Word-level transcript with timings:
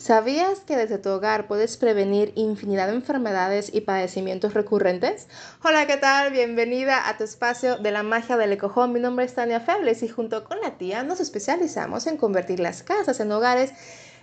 ¿Sabías 0.00 0.60
que 0.60 0.78
desde 0.78 0.96
tu 0.96 1.10
hogar 1.10 1.46
puedes 1.46 1.76
prevenir 1.76 2.32
infinidad 2.34 2.86
de 2.86 2.94
enfermedades 2.94 3.70
y 3.70 3.82
padecimientos 3.82 4.54
recurrentes? 4.54 5.28
Hola, 5.62 5.86
¿qué 5.86 5.98
tal? 5.98 6.32
Bienvenida 6.32 7.06
a 7.06 7.18
tu 7.18 7.24
espacio 7.24 7.76
de 7.76 7.90
la 7.90 8.02
magia 8.02 8.38
del 8.38 8.50
ecojón. 8.50 8.94
Mi 8.94 9.00
nombre 9.00 9.26
es 9.26 9.34
Tania 9.34 9.60
Febles 9.60 10.02
y 10.02 10.08
junto 10.08 10.44
con 10.44 10.58
la 10.62 10.78
tía 10.78 11.02
nos 11.02 11.20
especializamos 11.20 12.06
en 12.06 12.16
convertir 12.16 12.60
las 12.60 12.82
casas 12.82 13.20
en 13.20 13.30
hogares 13.30 13.74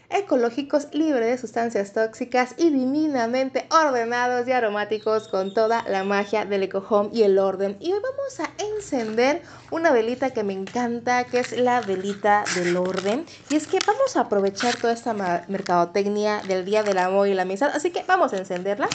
ecológicos 0.10 0.88
libres 0.94 1.28
de 1.28 1.38
sustancias 1.38 1.94
tóxicas 1.94 2.56
y 2.58 2.70
divinamente 2.70 3.68
ordenados 3.70 4.48
y 4.48 4.52
aromáticos 4.52 5.28
con 5.28 5.54
toda 5.54 5.84
la 5.88 6.04
magia 6.04 6.46
del 6.46 6.64
eco 6.64 7.10
y 7.12 7.24
el 7.24 7.40
orden. 7.40 7.78
Y 7.80 7.92
hoy 7.92 8.00
vamos 8.00 8.40
a 8.40 8.50
encender 8.76 9.42
una 9.72 9.92
velita 9.92 10.30
que 10.30 10.44
me 10.44 10.54
encanta, 10.54 11.26
que 11.26 11.40
es 11.40 11.58
la 11.58 11.82
velita 11.82 12.44
del 12.56 12.78
orden. 12.78 13.26
Y 13.50 13.56
es 13.56 13.68
que 13.68 13.80
vamos 13.86 14.16
a 14.16 14.22
aprovechar 14.22 14.76
toda 14.76 14.94
esta 14.94 15.14
mercadotecnia 15.48 16.42
del 16.48 16.66
Día 16.66 16.84
del 16.84 16.98
Amor 16.98 17.28
y 17.28 17.34
la 17.34 17.42
Amistad, 17.42 17.72
así 17.74 17.92
que 17.92 18.04
vamos 18.08 18.34
a 18.34 18.38
encenderla. 18.38 18.88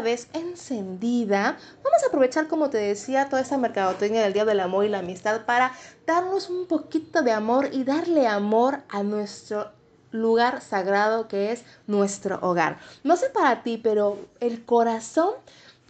Vez 0.00 0.28
encendida, 0.34 1.56
vamos 1.82 2.02
a 2.04 2.08
aprovechar, 2.08 2.48
como 2.48 2.70
te 2.70 2.76
decía, 2.78 3.28
toda 3.28 3.42
esta 3.42 3.56
mercadotecnia 3.56 4.22
del 4.22 4.34
Día 4.34 4.44
del 4.44 4.60
Amor 4.60 4.84
y 4.84 4.88
la 4.88 4.98
Amistad 4.98 5.46
para 5.46 5.72
darnos 6.06 6.50
un 6.50 6.66
poquito 6.66 7.22
de 7.22 7.32
amor 7.32 7.70
y 7.72 7.82
darle 7.82 8.26
amor 8.26 8.82
a 8.88 9.02
nuestro 9.02 9.72
lugar 10.12 10.60
sagrado 10.60 11.28
que 11.28 11.50
es 11.50 11.64
nuestro 11.86 12.38
hogar. 12.42 12.78
No 13.04 13.16
sé 13.16 13.30
para 13.30 13.62
ti, 13.62 13.78
pero 13.78 14.18
el 14.40 14.64
corazón 14.64 15.34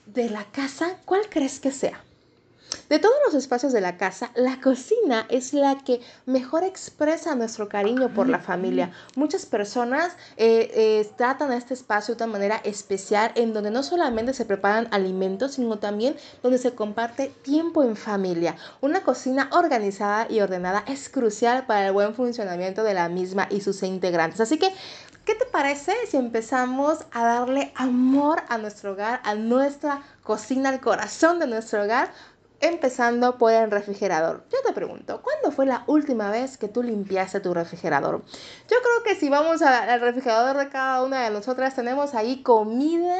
de 0.06 0.30
la 0.30 0.44
casa, 0.44 0.96
¿cuál 1.04 1.28
crees 1.28 1.58
que 1.58 1.72
sea? 1.72 2.05
De 2.88 3.00
todos 3.00 3.16
los 3.24 3.34
espacios 3.34 3.72
de 3.72 3.80
la 3.80 3.96
casa, 3.96 4.30
la 4.36 4.60
cocina 4.60 5.26
es 5.28 5.52
la 5.52 5.76
que 5.78 6.00
mejor 6.24 6.62
expresa 6.62 7.34
nuestro 7.34 7.68
cariño 7.68 8.14
por 8.14 8.28
la 8.28 8.38
familia. 8.38 8.92
Muchas 9.16 9.44
personas 9.44 10.12
eh, 10.36 10.70
eh, 10.72 11.10
tratan 11.16 11.50
a 11.50 11.56
este 11.56 11.74
espacio 11.74 12.14
de 12.14 12.22
una 12.22 12.32
manera 12.34 12.60
especial 12.62 13.32
en 13.34 13.52
donde 13.52 13.72
no 13.72 13.82
solamente 13.82 14.34
se 14.34 14.44
preparan 14.44 14.86
alimentos, 14.92 15.54
sino 15.54 15.80
también 15.80 16.14
donde 16.44 16.58
se 16.58 16.76
comparte 16.76 17.34
tiempo 17.42 17.82
en 17.82 17.96
familia. 17.96 18.54
Una 18.80 19.02
cocina 19.02 19.50
organizada 19.50 20.28
y 20.30 20.40
ordenada 20.40 20.84
es 20.86 21.08
crucial 21.08 21.66
para 21.66 21.88
el 21.88 21.92
buen 21.92 22.14
funcionamiento 22.14 22.84
de 22.84 22.94
la 22.94 23.08
misma 23.08 23.48
y 23.50 23.62
sus 23.62 23.82
integrantes. 23.82 24.40
Así 24.40 24.58
que 24.58 24.72
¿Qué 25.26 25.34
te 25.34 25.44
parece 25.44 25.92
si 26.08 26.16
empezamos 26.16 26.98
a 27.10 27.24
darle 27.24 27.72
amor 27.74 28.44
a 28.48 28.58
nuestro 28.58 28.92
hogar, 28.92 29.20
a 29.24 29.34
nuestra 29.34 30.00
cocina, 30.22 30.68
al 30.68 30.80
corazón 30.80 31.40
de 31.40 31.48
nuestro 31.48 31.82
hogar, 31.82 32.12
Empezando 32.60 33.36
por 33.36 33.52
el 33.52 33.70
refrigerador. 33.70 34.44
Yo 34.50 34.58
te 34.64 34.72
pregunto, 34.72 35.20
¿cuándo 35.22 35.50
fue 35.50 35.66
la 35.66 35.84
última 35.86 36.30
vez 36.30 36.56
que 36.56 36.68
tú 36.68 36.82
limpiaste 36.82 37.40
tu 37.40 37.52
refrigerador? 37.52 38.22
Yo 38.70 38.76
creo 38.82 39.02
que 39.04 39.14
si 39.14 39.28
vamos 39.28 39.60
al 39.60 40.00
refrigerador 40.00 40.56
de 40.56 40.70
cada 40.70 41.02
una 41.02 41.24
de 41.24 41.30
nosotras, 41.30 41.74
tenemos 41.74 42.14
ahí 42.14 42.42
comida 42.42 43.16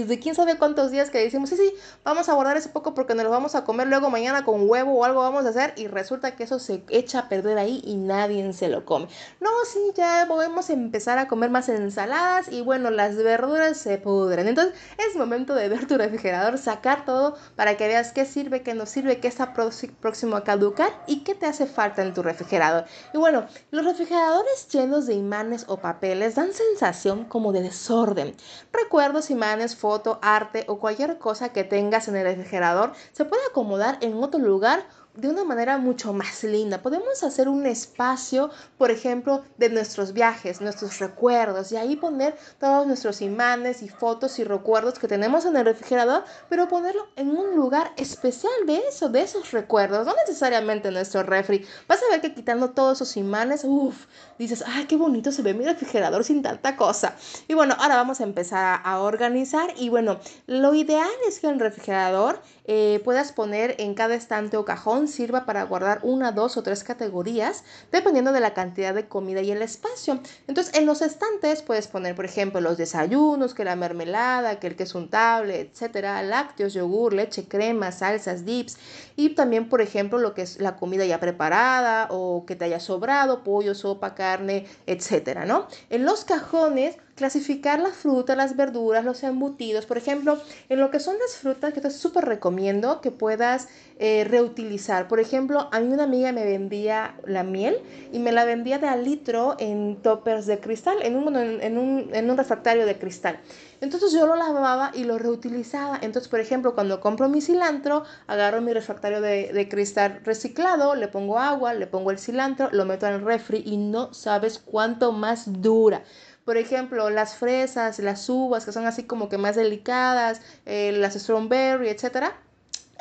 desde 0.00 0.18
quién 0.18 0.34
sabe 0.34 0.58
cuántos 0.58 0.90
días 0.90 1.10
que 1.10 1.18
decimos, 1.18 1.50
sí, 1.50 1.56
sí, 1.56 1.74
vamos 2.04 2.28
a 2.28 2.34
guardar 2.34 2.56
ese 2.56 2.68
poco 2.68 2.94
porque 2.94 3.14
nos 3.14 3.24
lo 3.24 3.30
vamos 3.30 3.54
a 3.54 3.64
comer 3.64 3.86
luego 3.86 4.10
mañana 4.10 4.44
con 4.44 4.68
huevo 4.68 4.92
o 4.92 5.04
algo 5.04 5.20
vamos 5.20 5.46
a 5.46 5.50
hacer 5.50 5.72
y 5.76 5.86
resulta 5.86 6.36
que 6.36 6.44
eso 6.44 6.58
se 6.58 6.82
echa 6.88 7.20
a 7.20 7.28
perder 7.28 7.58
ahí 7.58 7.80
y 7.84 7.96
nadie 7.96 8.52
se 8.52 8.68
lo 8.68 8.84
come. 8.84 9.08
No, 9.40 9.50
sí, 9.70 9.78
ya 9.94 10.24
podemos 10.28 10.70
empezar 10.70 11.18
a 11.18 11.28
comer 11.28 11.50
más 11.50 11.68
ensaladas 11.68 12.50
y 12.50 12.62
bueno, 12.62 12.90
las 12.90 13.16
verduras 13.16 13.76
se 13.76 13.98
pudren. 13.98 14.48
Entonces 14.48 14.74
es 14.98 15.16
momento 15.16 15.54
de 15.54 15.68
ver 15.68 15.86
tu 15.86 15.96
refrigerador, 15.96 16.58
sacar 16.58 17.04
todo 17.04 17.36
para 17.56 17.76
que 17.76 17.86
veas 17.86 18.12
qué 18.12 18.24
sirve, 18.24 18.62
qué 18.62 18.74
no 18.74 18.86
sirve, 18.86 19.20
qué 19.20 19.28
está 19.28 19.54
próximo 19.54 20.36
a 20.36 20.44
caducar 20.44 20.90
y 21.06 21.24
qué 21.24 21.34
te 21.34 21.46
hace 21.46 21.66
falta 21.66 22.02
en 22.02 22.14
tu 22.14 22.22
refrigerador. 22.22 22.84
Y 23.12 23.18
bueno, 23.18 23.46
los 23.70 23.84
refrigeradores 23.84 24.68
llenos 24.68 25.06
de 25.06 25.14
imanes 25.14 25.64
o 25.68 25.78
papeles 25.78 26.34
dan 26.34 26.52
sensación 26.52 27.24
como 27.24 27.52
de 27.52 27.62
desorden. 27.62 28.34
Recuerdos, 28.72 29.30
imanes, 29.30 29.76
foto, 29.84 30.18
arte 30.22 30.64
o 30.66 30.78
cualquier 30.78 31.18
cosa 31.18 31.50
que 31.50 31.62
tengas 31.62 32.08
en 32.08 32.16
el 32.16 32.24
refrigerador 32.24 32.92
se 33.12 33.26
puede 33.26 33.42
acomodar 33.44 33.98
en 34.00 34.14
otro 34.14 34.40
lugar 34.40 34.86
de 35.16 35.28
una 35.28 35.44
manera 35.44 35.78
mucho 35.78 36.12
más 36.12 36.42
linda. 36.42 36.82
Podemos 36.82 37.22
hacer 37.22 37.48
un 37.48 37.66
espacio, 37.66 38.50
por 38.76 38.90
ejemplo, 38.90 39.44
de 39.58 39.68
nuestros 39.68 40.12
viajes, 40.12 40.60
nuestros 40.60 40.98
recuerdos, 40.98 41.70
y 41.70 41.76
ahí 41.76 41.94
poner 41.94 42.36
todos 42.58 42.86
nuestros 42.86 43.22
imanes 43.22 43.82
y 43.82 43.88
fotos 43.88 44.38
y 44.40 44.44
recuerdos 44.44 44.98
que 44.98 45.06
tenemos 45.06 45.44
en 45.44 45.56
el 45.56 45.64
refrigerador, 45.64 46.24
pero 46.48 46.68
ponerlo 46.68 47.06
en 47.16 47.30
un 47.30 47.54
lugar 47.54 47.92
especial 47.96 48.52
de 48.66 48.78
eso, 48.88 49.08
de 49.08 49.22
esos 49.22 49.52
recuerdos, 49.52 50.04
no 50.04 50.14
necesariamente 50.26 50.88
en 50.88 50.94
nuestro 50.94 51.22
refri. 51.22 51.64
Vas 51.86 52.00
a 52.02 52.10
ver 52.10 52.20
que 52.20 52.34
quitando 52.34 52.70
todos 52.70 52.98
esos 52.98 53.16
imanes, 53.16 53.62
uff, 53.64 54.06
dices, 54.38 54.64
ay, 54.66 54.86
qué 54.86 54.96
bonito 54.96 55.30
se 55.30 55.42
ve 55.42 55.54
mi 55.54 55.64
refrigerador 55.64 56.24
sin 56.24 56.42
tanta 56.42 56.76
cosa. 56.76 57.14
Y 57.46 57.54
bueno, 57.54 57.76
ahora 57.78 57.96
vamos 57.96 58.20
a 58.20 58.24
empezar 58.24 58.80
a 58.82 59.00
organizar 59.00 59.72
y 59.76 59.90
bueno, 59.90 60.18
lo 60.46 60.74
ideal 60.74 61.08
es 61.28 61.38
que 61.38 61.46
el 61.46 61.60
refrigerador 61.60 62.40
eh, 62.64 63.00
puedas 63.04 63.32
poner 63.32 63.76
en 63.78 63.94
cada 63.94 64.14
estante 64.14 64.56
o 64.56 64.64
cajón 64.64 65.03
sirva 65.08 65.46
para 65.46 65.64
guardar 65.64 66.00
una, 66.02 66.32
dos 66.32 66.56
o 66.56 66.62
tres 66.62 66.84
categorías, 66.84 67.64
dependiendo 67.92 68.32
de 68.32 68.40
la 68.40 68.54
cantidad 68.54 68.94
de 68.94 69.08
comida 69.08 69.40
y 69.42 69.50
el 69.50 69.62
espacio. 69.62 70.20
Entonces, 70.46 70.74
en 70.74 70.86
los 70.86 71.02
estantes 71.02 71.62
puedes 71.62 71.88
poner, 71.88 72.14
por 72.14 72.24
ejemplo, 72.24 72.60
los 72.60 72.76
desayunos, 72.76 73.54
que 73.54 73.64
la 73.64 73.76
mermelada, 73.76 74.60
que 74.60 74.66
el 74.66 74.76
queso 74.76 74.98
untable, 74.98 75.60
etcétera, 75.60 76.22
lácteos, 76.22 76.74
yogur, 76.74 77.12
leche, 77.14 77.46
crema, 77.46 77.92
salsas, 77.92 78.44
dips, 78.44 78.76
y 79.16 79.30
también, 79.30 79.68
por 79.68 79.80
ejemplo, 79.80 80.18
lo 80.18 80.34
que 80.34 80.42
es 80.42 80.60
la 80.60 80.76
comida 80.76 81.04
ya 81.04 81.20
preparada 81.20 82.08
o 82.10 82.44
que 82.46 82.56
te 82.56 82.64
haya 82.64 82.80
sobrado, 82.80 83.44
pollo, 83.44 83.74
sopa, 83.74 84.14
carne, 84.14 84.66
etcétera, 84.86 85.44
¿no? 85.44 85.68
En 85.90 86.04
los 86.04 86.24
cajones 86.24 86.96
clasificar 87.14 87.80
las 87.80 87.94
frutas, 87.94 88.36
las 88.36 88.56
verduras, 88.56 89.04
los 89.04 89.22
embutidos. 89.22 89.86
Por 89.86 89.98
ejemplo, 89.98 90.38
en 90.68 90.80
lo 90.80 90.90
que 90.90 91.00
son 91.00 91.16
las 91.18 91.36
frutas, 91.36 91.72
que 91.72 91.80
te 91.80 91.90
súper 91.90 92.24
recomiendo 92.24 93.00
que 93.00 93.10
puedas 93.10 93.68
eh, 93.98 94.24
reutilizar. 94.24 95.06
Por 95.06 95.20
ejemplo, 95.20 95.68
a 95.70 95.80
mí 95.80 95.92
una 95.92 96.04
amiga 96.04 96.32
me 96.32 96.44
vendía 96.44 97.14
la 97.26 97.44
miel 97.44 97.78
y 98.12 98.18
me 98.18 98.32
la 98.32 98.44
vendía 98.44 98.78
de 98.78 98.88
a 98.88 98.96
litro 98.96 99.54
en 99.58 99.96
toppers 100.02 100.46
de 100.46 100.58
cristal, 100.58 100.98
en 101.02 101.16
un, 101.16 101.36
en 101.36 101.78
un, 101.78 102.10
en 102.12 102.30
un 102.30 102.36
refractario 102.36 102.86
de 102.86 102.98
cristal. 102.98 103.38
Entonces 103.80 104.12
yo 104.12 104.26
lo 104.26 104.34
lavaba 104.34 104.90
y 104.94 105.04
lo 105.04 105.18
reutilizaba. 105.18 105.98
Entonces, 106.00 106.28
por 106.28 106.40
ejemplo, 106.40 106.74
cuando 106.74 107.00
compro 107.00 107.28
mi 107.28 107.40
cilantro, 107.40 108.04
agarro 108.26 108.60
mi 108.60 108.72
refractario 108.72 109.20
de, 109.20 109.52
de, 109.52 109.68
cristal 109.68 110.20
reciclado, 110.24 110.94
le 110.94 111.06
pongo 111.06 111.38
agua, 111.38 111.74
le 111.74 111.86
pongo 111.86 112.10
el 112.10 112.18
cilantro, 112.18 112.70
lo 112.72 112.86
meto 112.86 113.06
en 113.06 113.14
el 113.14 113.20
refri 113.20 113.62
y 113.64 113.76
no 113.76 114.12
sabes 114.14 114.58
cuánto 114.58 115.12
más 115.12 115.62
dura. 115.62 116.02
Por 116.44 116.56
ejemplo, 116.58 117.10
las 117.10 117.36
fresas, 117.36 117.98
las 117.98 118.28
uvas, 118.28 118.64
que 118.64 118.72
son 118.72 118.86
así 118.86 119.04
como 119.04 119.28
que 119.28 119.38
más 119.38 119.56
delicadas, 119.56 120.42
eh, 120.66 120.92
las 120.92 121.14
strawberry, 121.14 121.88
etcétera 121.88 122.43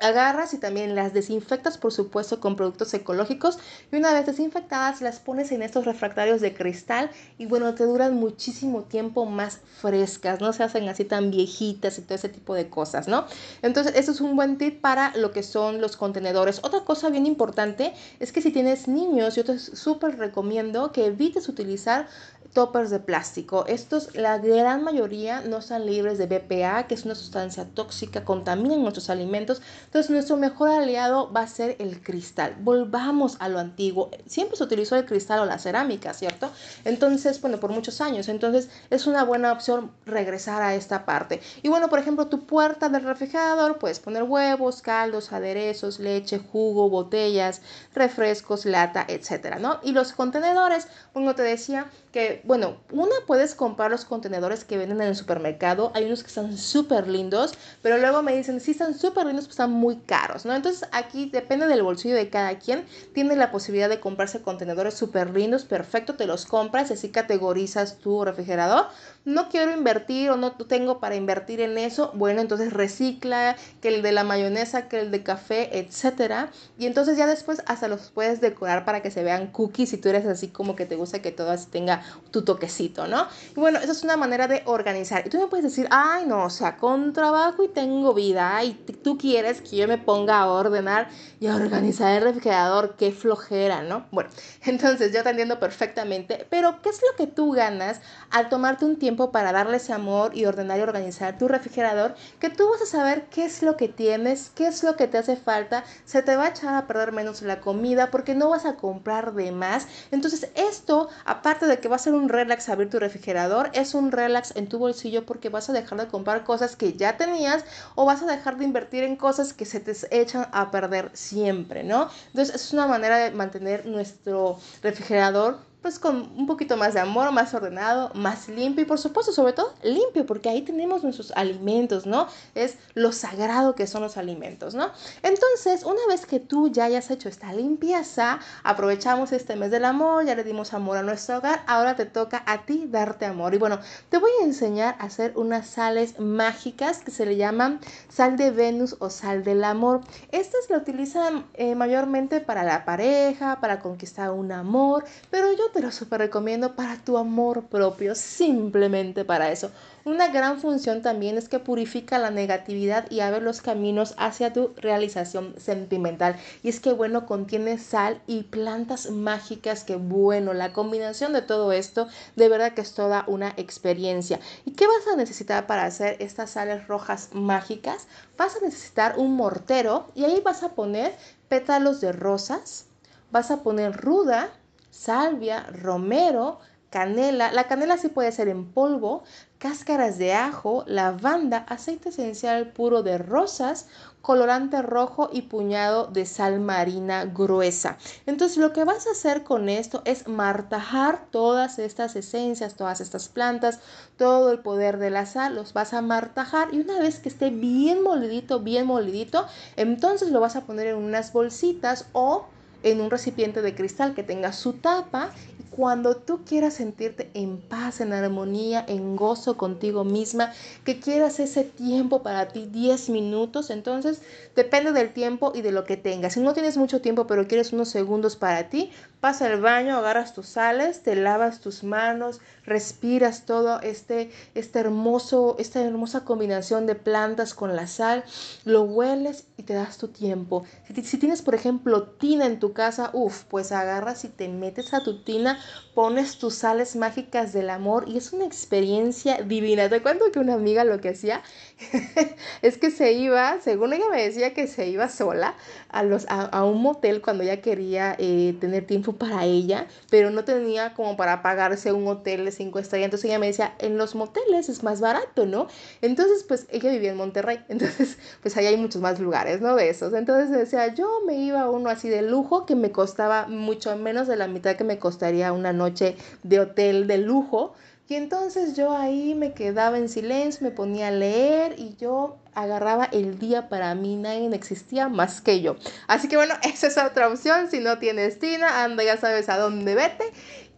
agarras 0.03 0.53
y 0.53 0.57
también 0.57 0.95
las 0.95 1.13
desinfectas, 1.13 1.77
por 1.77 1.93
supuesto, 1.93 2.39
con 2.39 2.55
productos 2.55 2.93
ecológicos. 2.93 3.57
Y 3.91 3.95
una 3.95 4.13
vez 4.13 4.25
desinfectadas, 4.25 5.01
las 5.01 5.19
pones 5.19 5.51
en 5.51 5.61
estos 5.61 5.85
refractarios 5.85 6.41
de 6.41 6.53
cristal 6.53 7.09
y 7.37 7.45
bueno, 7.45 7.73
te 7.73 7.85
duran 7.85 8.15
muchísimo 8.15 8.83
tiempo 8.83 9.25
más 9.25 9.59
frescas, 9.81 10.41
no 10.41 10.53
se 10.53 10.63
hacen 10.63 10.87
así 10.89 11.05
tan 11.05 11.31
viejitas 11.31 11.97
y 11.97 12.01
todo 12.01 12.15
ese 12.15 12.29
tipo 12.29 12.53
de 12.53 12.69
cosas, 12.69 13.07
¿no? 13.07 13.25
Entonces, 13.61 13.93
eso 13.95 14.11
es 14.11 14.21
un 14.21 14.35
buen 14.35 14.57
tip 14.57 14.81
para 14.81 15.15
lo 15.15 15.31
que 15.31 15.43
son 15.43 15.81
los 15.81 15.97
contenedores. 15.97 16.59
Otra 16.63 16.81
cosa 16.81 17.09
bien 17.09 17.25
importante 17.25 17.93
es 18.19 18.31
que 18.31 18.41
si 18.41 18.51
tienes 18.51 18.87
niños, 18.87 19.35
yo 19.35 19.45
te 19.45 19.57
súper 19.57 20.17
recomiendo 20.17 20.91
que 20.91 21.05
evites 21.05 21.47
utilizar 21.47 22.07
toppers 22.53 22.89
de 22.89 22.99
plástico. 22.99 23.65
Estos, 23.67 24.15
la 24.15 24.37
gran 24.37 24.83
mayoría, 24.83 25.41
no 25.41 25.57
están 25.57 25.85
libres 25.85 26.17
de 26.17 26.27
BPA, 26.27 26.87
que 26.87 26.93
es 26.93 27.05
una 27.05 27.15
sustancia 27.15 27.65
tóxica, 27.73 28.23
contaminan 28.23 28.81
nuestros 28.81 29.09
alimentos. 29.09 29.61
Entonces, 29.93 30.09
nuestro 30.09 30.37
mejor 30.37 30.69
aliado 30.69 31.31
va 31.31 31.41
a 31.41 31.47
ser 31.47 31.75
el 31.77 32.01
cristal. 32.01 32.55
Volvamos 32.59 33.37
a 33.39 33.47
lo 33.47 33.59
antiguo. 33.59 34.09
Siempre 34.25 34.57
se 34.57 34.63
utilizó 34.63 34.95
el 34.95 35.05
cristal 35.05 35.41
o 35.41 35.45
la 35.45 35.59
cerámica, 35.59 36.15
¿cierto? 36.15 36.49
Entonces, 36.83 37.39
bueno, 37.41 37.59
por 37.59 37.69
muchos 37.69 38.01
años. 38.01 38.27
Entonces, 38.27 38.71
es 38.89 39.05
una 39.05 39.23
buena 39.23 39.51
opción 39.51 39.91
regresar 40.07 40.63
a 40.63 40.73
esta 40.73 41.05
parte. 41.05 41.41
Y 41.61 41.69
bueno, 41.69 41.89
por 41.89 41.99
ejemplo, 41.99 42.25
tu 42.25 42.47
puerta 42.47 42.89
del 42.89 43.03
refrigerador, 43.03 43.77
puedes 43.77 43.99
poner 43.99 44.23
huevos, 44.23 44.81
caldos, 44.81 45.31
aderezos, 45.31 45.99
leche, 45.99 46.39
jugo, 46.39 46.89
botellas, 46.89 47.61
refrescos, 47.93 48.65
lata, 48.65 49.05
etcétera, 49.07 49.59
¿no? 49.59 49.79
Y 49.83 49.91
los 49.91 50.13
contenedores, 50.13 50.87
bueno, 51.13 51.35
te 51.35 51.43
decía 51.43 51.85
que 52.11 52.41
bueno, 52.43 52.77
una 52.91 53.15
puedes 53.25 53.55
comprar 53.55 53.89
los 53.89 54.05
contenedores 54.05 54.63
que 54.63 54.77
venden 54.77 55.01
en 55.01 55.07
el 55.09 55.15
supermercado. 55.15 55.91
Hay 55.95 56.05
unos 56.05 56.21
que 56.21 56.27
están 56.27 56.57
súper 56.57 57.07
lindos, 57.07 57.53
pero 57.81 57.97
luego 57.97 58.21
me 58.21 58.35
dicen, 58.35 58.61
sí, 58.61 58.71
están 58.71 58.97
súper 58.97 59.25
lindos, 59.25 59.45
pero 59.45 59.51
están 59.51 59.71
muy 59.83 59.97
caros, 59.97 60.45
¿no? 60.45 60.55
Entonces 60.55 60.87
aquí 60.93 61.29
depende 61.29 61.67
del 61.67 61.83
bolsillo 61.83 62.15
de 62.15 62.29
cada 62.29 62.57
quien. 62.57 62.85
Tiene 63.13 63.35
la 63.35 63.51
posibilidad 63.51 63.89
de 63.89 63.99
comprarse 63.99 64.41
contenedores 64.41 64.93
súper 64.93 65.29
lindos, 65.31 65.65
perfecto, 65.65 66.15
te 66.15 66.25
los 66.25 66.45
compras 66.45 66.89
y 66.89 66.93
así 66.93 67.09
categorizas 67.09 67.97
tu 67.99 68.23
refrigerador. 68.23 68.87
No 69.25 69.47
quiero 69.47 69.71
invertir 69.71 70.29
o 70.31 70.35
no 70.35 70.51
tengo 70.51 70.99
para 70.99 71.15
invertir 71.15 71.61
en 71.61 71.77
eso. 71.77 72.11
Bueno, 72.13 72.41
entonces 72.41 72.73
recicla, 72.73 73.55
que 73.81 73.87
el 73.87 74.01
de 74.01 74.11
la 74.11 74.25
mayonesa, 74.25 74.89
que 74.89 74.99
el 74.99 75.11
de 75.11 75.23
café, 75.23 75.79
etcétera. 75.79 76.51
Y 76.77 76.87
entonces 76.87 77.17
ya 77.17 77.25
después 77.25 77.63
hasta 77.65 77.87
los 77.87 78.11
puedes 78.11 78.41
decorar 78.41 78.83
para 78.83 79.01
que 79.01 79.11
se 79.11 79.23
vean 79.23 79.47
cookies 79.47 79.91
si 79.91 79.97
tú 79.97 80.09
eres 80.09 80.25
así 80.25 80.49
como 80.49 80.75
que 80.75 80.85
te 80.85 80.95
gusta 80.95 81.21
que 81.21 81.31
todo 81.31 81.51
así 81.51 81.67
tenga 81.67 82.03
tu 82.31 82.43
toquecito, 82.43 83.07
¿no? 83.07 83.27
Y 83.55 83.59
bueno, 83.59 83.79
esa 83.79 83.93
es 83.93 84.03
una 84.03 84.17
manera 84.17 84.49
de 84.49 84.61
organizar. 84.65 85.25
Y 85.25 85.29
tú 85.29 85.39
me 85.39 85.47
puedes 85.47 85.63
decir, 85.63 85.87
ay, 85.89 86.25
no, 86.25 86.45
o 86.45 86.49
sea, 86.49 86.75
con 86.75 87.13
trabajo 87.13 87.63
y 87.63 87.69
tengo 87.69 88.13
vida. 88.13 88.61
Y 88.63 88.73
tú 88.73 89.17
quieres 89.17 89.61
que 89.61 89.77
yo 89.77 89.87
me 89.87 89.97
ponga 89.97 90.39
a 90.39 90.47
ordenar 90.47 91.07
y 91.39 91.47
a 91.47 91.55
organizar 91.55 92.17
el 92.17 92.23
refrigerador. 92.23 92.95
Qué 92.97 93.13
flojera, 93.13 93.83
¿no? 93.83 94.05
Bueno, 94.11 94.29
entonces 94.65 95.13
yo 95.13 95.23
te 95.23 95.29
entiendo 95.29 95.59
perfectamente. 95.59 96.45
Pero, 96.49 96.81
¿qué 96.81 96.89
es 96.89 96.99
lo 97.01 97.15
que 97.15 97.31
tú 97.31 97.51
ganas 97.51 98.01
al 98.29 98.49
tomarte 98.49 98.83
un 98.83 98.97
tiempo 98.97 99.12
para 99.31 99.51
darle 99.51 99.77
ese 99.77 99.93
amor 99.93 100.35
y 100.35 100.45
ordenar 100.45 100.79
y 100.79 100.81
organizar 100.81 101.37
tu 101.37 101.47
refrigerador? 101.47 102.15
Que 102.39 102.49
tú 102.49 102.69
vas 102.69 102.81
a 102.81 102.85
saber 102.85 103.25
qué 103.29 103.45
es 103.45 103.61
lo 103.61 103.77
que 103.77 103.87
tienes, 103.87 104.51
qué 104.55 104.67
es 104.67 104.83
lo 104.83 104.95
que 104.95 105.07
te 105.07 105.17
hace 105.17 105.35
falta. 105.35 105.83
Se 106.05 106.21
te 106.21 106.35
va 106.35 106.45
a 106.45 106.49
echar 106.49 106.75
a 106.75 106.87
perder 106.87 107.11
menos 107.11 107.41
la 107.41 107.61
comida 107.61 108.11
porque 108.11 108.35
no 108.35 108.49
vas 108.49 108.65
a 108.65 108.75
comprar 108.75 109.33
de 109.33 109.51
más. 109.51 109.87
Entonces, 110.11 110.49
esto, 110.55 111.09
aparte 111.25 111.67
de 111.67 111.79
que 111.79 111.87
va 111.87 111.95
a 111.95 111.99
ser 111.99 112.13
un 112.13 112.29
relax 112.29 112.69
abrir 112.69 112.89
tu 112.89 112.99
refrigerador, 112.99 113.69
es 113.73 113.93
un 113.93 114.11
relax 114.11 114.55
en 114.55 114.67
tu 114.67 114.79
bolsillo 114.79 115.25
porque 115.25 115.49
vas 115.49 115.69
a 115.69 115.73
dejar 115.73 115.99
de 115.99 116.07
comprar 116.07 116.43
cosas 116.43 116.75
que 116.75 116.93
ya 116.93 117.17
tenías 117.17 117.65
o 117.95 118.05
vas 118.05 118.21
a 118.21 118.25
dejar 118.25 118.57
de 118.57 118.65
invertir 118.65 119.03
en 119.03 119.15
cosas 119.15 119.53
que 119.53 119.65
se 119.65 119.79
te 119.79 119.93
echan 120.11 120.47
a 120.51 120.71
perder 120.71 121.11
siempre, 121.13 121.83
¿no? 121.83 122.09
Entonces, 122.27 122.55
es 122.55 122.73
una 122.73 122.87
manera 122.87 123.17
de 123.17 123.31
mantener 123.31 123.85
nuestro 123.85 124.59
refrigerador 124.81 125.72
pues 125.83 125.99
con 125.99 126.31
un 126.37 126.47
poquito 126.47 126.77
más 126.77 126.93
de 126.93 127.01
amor, 127.01 127.31
más 127.33 127.53
ordenado, 127.53 128.09
más 128.15 128.47
limpio 128.47 128.83
y 128.83 128.87
por 128.87 128.97
supuesto, 128.97 129.33
sobre 129.33 129.51
todo 129.51 129.73
limpio, 129.83 130.25
porque 130.25 130.47
ahí 130.49 130.61
tenemos 130.61 131.03
nuestros 131.03 131.31
alimentos, 131.35 132.05
¿no? 132.05 132.27
Es 132.55 132.77
lo 132.93 133.11
sagrado 133.11 133.75
que 133.75 133.85
son 133.85 134.01
los 134.01 134.15
alimentos, 134.15 134.75
¿no? 134.75 134.91
Entonces, 135.21 135.83
una 135.83 135.99
vez 136.07 136.25
que 136.25 136.39
tú 136.39 136.69
ya 136.69 136.85
hayas 136.85 137.11
hecho 137.11 137.27
esta 137.27 137.51
limpieza, 137.51 138.39
aprovechamos 138.63 139.33
este 139.33 139.57
mes 139.57 139.71
del 139.71 139.83
amor, 139.83 140.25
ya 140.25 140.35
le 140.35 140.45
dimos 140.45 140.73
amor 140.73 140.95
a 140.95 141.03
nuestro 141.03 141.39
hogar, 141.39 141.63
ahora 141.67 141.97
te 141.97 142.05
toca 142.05 142.43
a 142.45 142.65
ti 142.65 142.85
darte 142.87 143.25
amor. 143.25 143.53
Y 143.53 143.57
bueno, 143.57 143.79
te 144.07 144.17
voy 144.17 144.31
a 144.41 144.45
enseñar 144.45 144.95
a 144.99 145.05
hacer 145.05 145.33
unas 145.35 145.67
sales 145.67 146.17
mágicas 146.17 146.99
que 147.03 147.11
se 147.11 147.25
le 147.25 147.35
llaman 147.35 147.81
sal 148.07 148.37
de 148.37 148.51
Venus 148.51 148.95
o 148.99 149.09
sal 149.09 149.43
del 149.43 149.65
amor. 149.65 149.99
Estas 150.31 150.69
la 150.69 150.77
utilizan 150.77 151.45
eh, 151.55 151.75
mayormente 151.75 152.39
para 152.39 152.63
la 152.63 152.85
pareja, 152.85 153.59
para 153.59 153.81
conquistar 153.81 154.31
un 154.31 154.53
amor, 154.53 155.03
pero 155.29 155.51
yo 155.51 155.72
te 155.73 155.81
lo 155.81 155.91
súper 155.91 156.19
recomiendo 156.19 156.75
para 156.75 156.97
tu 156.97 157.17
amor 157.17 157.65
propio, 157.65 158.13
simplemente 158.13 159.25
para 159.25 159.51
eso. 159.51 159.71
Una 160.05 160.27
gran 160.27 160.59
función 160.59 161.01
también 161.01 161.37
es 161.37 161.49
que 161.49 161.59
purifica 161.59 162.19
la 162.19 162.29
negatividad 162.29 163.09
y 163.09 163.21
abre 163.21 163.41
los 163.41 163.61
caminos 163.61 164.13
hacia 164.17 164.53
tu 164.53 164.73
realización 164.77 165.55
sentimental. 165.57 166.35
Y 166.61 166.69
es 166.69 166.79
que, 166.79 166.93
bueno, 166.93 167.25
contiene 167.25 167.79
sal 167.79 168.21
y 168.27 168.43
plantas 168.43 169.09
mágicas 169.09 169.83
que, 169.83 169.95
bueno, 169.95 170.53
la 170.53 170.73
combinación 170.73 171.33
de 171.33 171.41
todo 171.41 171.71
esto 171.71 172.07
de 172.35 172.49
verdad 172.49 172.73
que 172.73 172.81
es 172.81 172.93
toda 172.93 173.23
una 173.27 173.53
experiencia. 173.57 174.39
¿Y 174.65 174.71
qué 174.71 174.85
vas 174.85 175.07
a 175.11 175.15
necesitar 175.15 175.65
para 175.65 175.85
hacer 175.85 176.17
estas 176.19 176.51
sales 176.51 176.87
rojas 176.87 177.29
mágicas? 177.33 178.07
Vas 178.37 178.55
a 178.57 178.63
necesitar 178.63 179.17
un 179.17 179.35
mortero 179.35 180.07
y 180.13 180.25
ahí 180.25 180.39
vas 180.41 180.61
a 180.61 180.75
poner 180.75 181.15
pétalos 181.49 181.99
de 181.99 182.11
rosas, 182.11 182.85
vas 183.31 183.49
a 183.49 183.63
poner 183.63 183.95
ruda, 183.97 184.51
salvia, 184.93 185.65
romero, 185.71 186.59
canela. 186.91 187.51
La 187.51 187.63
canela 187.67 187.97
sí 187.97 188.09
puede 188.09 188.31
ser 188.31 188.47
en 188.47 188.71
polvo, 188.71 189.23
cáscaras 189.57 190.19
de 190.19 190.33
ajo, 190.33 190.83
lavanda, 190.85 191.65
aceite 191.67 192.09
esencial 192.09 192.71
puro 192.71 193.01
de 193.01 193.17
rosas, 193.17 193.87
colorante 194.21 194.83
rojo 194.83 195.29
y 195.33 195.41
puñado 195.43 196.05
de 196.05 196.27
sal 196.27 196.59
marina 196.59 197.25
gruesa. 197.25 197.97
Entonces 198.27 198.57
lo 198.57 198.71
que 198.71 198.83
vas 198.83 199.07
a 199.07 199.11
hacer 199.11 199.43
con 199.43 199.69
esto 199.69 200.03
es 200.05 200.27
martajar 200.27 201.25
todas 201.31 201.79
estas 201.79 202.15
esencias, 202.15 202.75
todas 202.75 203.01
estas 203.01 203.27
plantas, 203.29 203.79
todo 204.15 204.51
el 204.51 204.59
poder 204.59 204.99
de 204.99 205.09
la 205.09 205.25
sal, 205.25 205.55
los 205.55 205.73
vas 205.73 205.95
a 205.95 206.01
martajar 206.01 206.71
y 206.71 206.79
una 206.79 206.99
vez 206.99 207.19
que 207.19 207.29
esté 207.29 207.49
bien 207.49 208.03
molidito, 208.03 208.59
bien 208.59 208.85
molidito, 208.85 209.47
entonces 209.77 210.29
lo 210.29 210.39
vas 210.39 210.55
a 210.55 210.61
poner 210.61 210.85
en 210.87 210.97
unas 210.97 211.33
bolsitas 211.33 212.05
o 212.13 212.45
en 212.83 213.01
un 213.01 213.09
recipiente 213.09 213.61
de 213.61 213.75
cristal 213.75 214.13
que 214.13 214.23
tenga 214.23 214.53
su 214.53 214.73
tapa 214.73 215.31
cuando 215.75 216.15
tú 216.15 216.45
quieras 216.45 216.75
sentirte 216.75 217.29
en 217.33 217.59
paz, 217.59 217.99
en 218.01 218.13
armonía, 218.13 218.85
en 218.87 219.15
gozo 219.15 219.57
contigo 219.57 220.03
misma, 220.03 220.53
que 220.83 220.99
quieras 220.99 221.39
ese 221.39 221.63
tiempo 221.63 222.23
para 222.23 222.47
ti, 222.49 222.67
10 222.71 223.09
minutos, 223.09 223.69
entonces 223.69 224.21
depende 224.55 224.91
del 224.91 225.13
tiempo 225.13 225.51
y 225.55 225.61
de 225.61 225.71
lo 225.71 225.83
que 225.83 225.97
tengas. 225.97 226.33
Si 226.33 226.39
no 226.39 226.53
tienes 226.53 226.77
mucho 226.77 227.01
tiempo 227.01 227.27
pero 227.27 227.47
quieres 227.47 227.73
unos 227.73 227.89
segundos 227.89 228.35
para 228.35 228.69
ti, 228.69 228.91
pasa 229.19 229.45
al 229.45 229.61
baño, 229.61 229.97
agarras 229.97 230.33
tus 230.33 230.47
sales, 230.47 231.01
te 231.01 231.15
lavas 231.15 231.61
tus 231.61 231.83
manos, 231.83 232.41
respiras 232.65 233.45
todo 233.45 233.79
este, 233.81 234.29
este 234.53 234.79
hermoso, 234.79 235.55
esta 235.59 235.81
hermosa 235.81 236.25
combinación 236.25 236.85
de 236.85 236.95
plantas 236.95 237.53
con 237.53 237.75
la 237.75 237.87
sal, 237.87 238.23
lo 238.65 238.83
hueles 238.83 239.45
y 239.57 239.63
te 239.63 239.73
das 239.73 239.97
tu 239.97 240.09
tiempo. 240.09 240.65
Si, 240.87 241.03
si 241.03 241.17
tienes, 241.17 241.41
por 241.41 241.55
ejemplo, 241.55 242.03
tina 242.03 242.45
en 242.45 242.59
tu 242.59 242.73
casa, 242.73 243.11
uff, 243.13 243.43
pues 243.45 243.71
agarras 243.71 244.25
y 244.25 244.29
te 244.29 244.47
metes 244.49 244.93
a 244.93 245.03
tu 245.03 245.23
tina, 245.23 245.57
pones 245.93 246.37
tus 246.37 246.55
sales 246.55 246.95
mágicas 246.95 247.53
del 247.53 247.69
amor 247.69 248.05
y 248.07 248.17
es 248.17 248.33
una 248.33 248.45
experiencia 248.45 249.41
divina. 249.41 249.89
Te 249.89 250.01
cuento 250.01 250.31
que 250.31 250.39
una 250.39 250.55
amiga 250.55 250.83
lo 250.83 250.99
que 250.99 251.09
hacía 251.09 251.43
es 252.61 252.77
que 252.77 252.89
se 252.89 253.13
iba, 253.13 253.59
según 253.61 253.93
ella 253.93 254.05
me 254.09 254.23
decía 254.23 254.53
que 254.53 254.67
se 254.67 254.87
iba 254.87 255.07
sola 255.09 255.55
a, 255.89 256.03
los, 256.03 256.25
a, 256.29 256.63
un 256.63 256.81
motel 256.81 257.21
cuando 257.21 257.43
ella 257.43 257.61
quería 257.61 258.15
eh, 258.17 258.55
tener 258.59 258.85
tiempo 258.85 259.13
para 259.13 259.45
ella, 259.45 259.87
pero 260.09 260.31
no 260.31 260.43
tenía 260.43 260.93
como 260.93 261.15
para 261.15 261.41
pagarse 261.41 261.93
un 261.93 262.07
hotel 262.07 262.45
de 262.45 262.51
cinco 262.51 262.79
estrellas. 262.79 263.05
Entonces 263.05 263.29
ella 263.29 263.39
me 263.39 263.47
decía, 263.47 263.75
en 263.79 263.97
los 263.97 264.15
moteles 264.15 264.69
es 264.69 264.83
más 264.83 264.99
barato, 265.01 265.45
¿no? 265.45 265.67
Entonces, 266.01 266.43
pues 266.43 266.65
ella 266.71 266.91
vivía 266.91 267.11
en 267.11 267.17
Monterrey, 267.17 267.59
entonces, 267.69 268.17
pues 268.41 268.57
ahí 268.57 268.65
hay 268.65 268.77
muchos 268.77 269.01
más 269.01 269.19
lugares, 269.19 269.61
¿no? 269.61 269.75
De 269.75 269.89
esos. 269.89 270.13
Entonces 270.13 270.49
decía, 270.49 270.93
yo 270.93 271.07
me 271.25 271.35
iba 271.35 271.61
a 271.61 271.69
uno 271.69 271.89
así 271.89 272.09
de 272.09 272.21
lujo 272.21 272.65
que 272.65 272.75
me 272.75 272.91
costaba 272.91 273.47
mucho 273.47 273.95
menos 273.97 274.27
de 274.27 274.35
la 274.35 274.47
mitad 274.47 274.75
que 274.75 274.83
me 274.83 274.97
costaría 274.97 275.52
una 275.53 275.73
noche 275.73 276.15
de 276.43 276.59
hotel 276.59 277.07
de 277.07 277.19
lujo. 277.19 277.73
Y 278.09 278.15
entonces 278.15 278.75
yo 278.75 278.95
ahí 278.95 279.33
me 279.33 279.53
quedaba 279.53 279.97
en 279.97 280.09
silencio, 280.09 280.63
me 280.63 280.71
ponía 280.71 281.07
a 281.07 281.11
leer 281.11 281.75
y 281.79 281.95
yo 281.95 282.37
agarraba 282.53 283.05
el 283.05 283.39
día 283.39 283.69
para 283.69 283.95
mí, 283.95 284.17
nadie 284.17 284.53
existía 284.53 285.09
más 285.09 285.41
que 285.41 285.61
yo. 285.61 285.77
Así 286.07 286.27
que 286.27 286.35
bueno, 286.35 286.53
esa 286.63 286.87
es 286.87 286.97
otra 286.97 287.27
opción, 287.27 287.69
si 287.71 287.79
no 287.79 287.99
tienes 287.99 288.39
tina, 288.39 288.83
anda 288.83 289.03
ya 289.03 289.17
sabes 289.17 289.49
a 289.49 289.57
dónde 289.57 289.95
vete, 289.95 290.25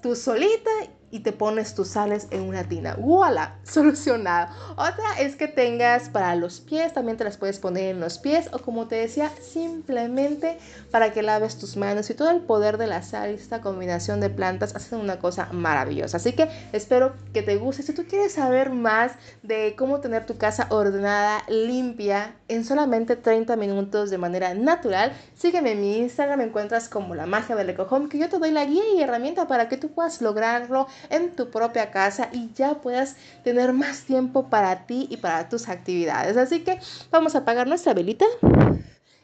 tú 0.02 0.16
solita 0.16 0.72
y 1.16 1.22
te 1.22 1.32
pones 1.32 1.76
tus 1.76 1.88
sales 1.88 2.28
en 2.32 2.42
una 2.42 2.66
tina. 2.66 2.98
¡Voilà! 2.98 3.56
Solucionado. 3.64 4.54
Otra 4.72 5.18
es 5.18 5.38
que 5.38 5.48
tengas 5.48 6.10
para 6.10 6.36
los 6.36 6.60
pies, 6.60 6.94
también 6.94 7.16
te 7.18 7.24
las 7.24 7.38
puedes 7.38 7.58
poner 7.58 7.92
en 7.96 8.02
los 8.02 8.20
pies 8.20 8.50
o 8.52 8.60
como 8.60 8.90
te 8.90 8.96
decía, 8.96 9.32
simplemente 9.40 10.58
para 10.92 11.14
que 11.14 11.22
laves 11.22 11.58
tus 11.58 11.78
manos 11.78 12.10
y 12.10 12.16
todo 12.16 12.32
el 12.32 12.42
poder 12.42 12.78
de 12.78 12.88
la 12.88 13.02
sal 13.02 13.32
y 13.32 13.36
esta 13.36 13.62
combinación 13.62 14.20
de 14.20 14.30
plantas 14.30 14.76
hacen 14.76 15.00
una 15.00 15.20
cosa 15.20 15.48
maravillosa. 15.54 16.18
Así 16.18 16.34
que 16.34 16.50
espero 16.74 17.14
que 17.34 17.42
te 17.42 17.56
guste. 17.56 17.84
Si 17.84 17.94
tú 17.94 18.04
quieres 18.04 18.34
saber 18.34 18.72
más 18.72 19.14
de 19.42 19.76
cómo 19.78 20.02
tener 20.02 20.26
tu 20.26 20.38
casa 20.38 20.68
ordenada, 20.70 21.44
limpia, 21.48 22.36
en 22.48 22.64
solamente 22.64 23.16
30 23.16 23.56
minutos 23.56 24.10
de 24.10 24.18
manera 24.18 24.54
natural, 24.54 25.14
sígueme 25.36 25.72
en 25.72 25.82
mi 25.82 25.98
Instagram, 25.98 26.40
me 26.40 26.46
encuentras 26.46 26.90
como 26.90 27.16
la 27.16 27.26
magia 27.26 27.56
del 27.56 27.70
ecojome, 27.70 28.10
que 28.10 28.18
yo 28.18 28.30
te 28.30 28.38
doy 28.38 28.52
la 28.52 28.66
guía 28.66 28.84
y 28.96 29.02
herramienta 29.02 29.48
para 29.48 29.68
que 29.68 29.78
tú 29.78 29.90
puedas 29.90 30.22
lograrlo 30.22 30.88
en 31.10 31.36
tu 31.36 31.50
propia 31.50 31.92
casa 31.92 32.30
y 32.32 32.52
ya 32.54 32.76
puedas 32.76 33.16
tener 33.44 33.74
más 33.74 34.02
tiempo 34.04 34.50
para 34.50 34.86
ti 34.86 35.08
y 35.10 35.18
para 35.18 35.50
tus 35.50 35.70
actividades. 35.70 36.38
Así 36.38 36.64
que 36.64 36.80
vamos 37.12 37.36
a 37.36 37.40
apagar 37.40 37.68
nuestra 37.68 37.94
velita 37.94 38.26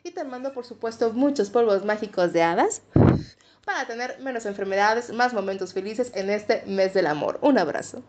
y 0.03 0.11
te 0.11 0.23
mando 0.23 0.53
por 0.53 0.65
supuesto 0.65 1.13
muchos 1.13 1.49
polvos 1.49 1.85
mágicos 1.85 2.33
de 2.33 2.41
hadas 2.41 2.81
para 3.65 3.85
tener 3.85 4.19
menos 4.19 4.45
enfermedades, 4.47 5.13
más 5.13 5.33
momentos 5.33 5.73
felices 5.73 6.11
en 6.15 6.29
este 6.29 6.63
mes 6.65 6.93
del 6.93 7.07
amor. 7.07 7.37
Un 7.41 7.59
abrazo. 7.59 8.03